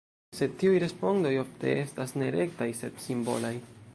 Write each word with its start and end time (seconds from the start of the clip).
Sed 0.37 0.53
tiuj 0.63 0.79
respondoj 0.83 1.33
ofte 1.41 1.75
estas 1.83 2.15
ne 2.21 2.31
rektaj, 2.39 2.71
sed 2.83 3.01
simbolaj. 3.07 3.55